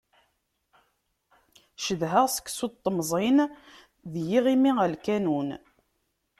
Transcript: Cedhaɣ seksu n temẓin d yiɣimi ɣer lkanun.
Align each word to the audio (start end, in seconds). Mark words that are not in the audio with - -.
Cedhaɣ 1.85 2.25
seksu 2.35 2.67
n 2.71 2.73
temẓin 2.83 3.37
d 4.11 4.13
yiɣimi 4.27 4.71
ɣer 4.77 4.87
lkanun. 4.93 5.49